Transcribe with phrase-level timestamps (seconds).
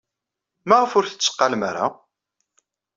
[0.67, 1.85] Maɣef ur tetteqqalem ara?